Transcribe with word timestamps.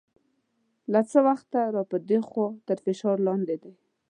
له 0.93 1.01
څه 1.09 1.19
وخته 1.27 1.59
را 1.75 1.83
په 1.91 1.97
دې 2.09 2.19
خوا 2.27 2.47
تر 2.67 2.77
فشار 2.85 3.17
لاندې 3.27 3.55
دی. 3.63 3.73